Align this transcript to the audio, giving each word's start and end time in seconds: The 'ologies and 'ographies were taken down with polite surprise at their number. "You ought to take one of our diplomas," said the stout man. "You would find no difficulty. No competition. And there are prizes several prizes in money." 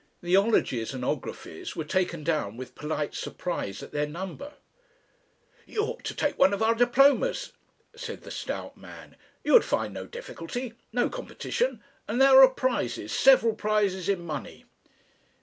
The 0.23 0.33
'ologies 0.35 0.95
and 0.95 1.03
'ographies 1.05 1.75
were 1.75 1.83
taken 1.85 2.23
down 2.23 2.57
with 2.57 2.73
polite 2.73 3.13
surprise 3.13 3.83
at 3.83 3.91
their 3.91 4.07
number. 4.07 4.53
"You 5.67 5.83
ought 5.83 6.03
to 6.05 6.15
take 6.15 6.39
one 6.39 6.55
of 6.55 6.63
our 6.63 6.73
diplomas," 6.73 7.51
said 7.95 8.23
the 8.23 8.31
stout 8.31 8.75
man. 8.75 9.15
"You 9.43 9.53
would 9.53 9.63
find 9.63 9.93
no 9.93 10.07
difficulty. 10.07 10.73
No 10.91 11.07
competition. 11.07 11.83
And 12.07 12.19
there 12.19 12.41
are 12.41 12.49
prizes 12.49 13.11
several 13.11 13.53
prizes 13.53 14.09
in 14.09 14.25
money." 14.25 14.65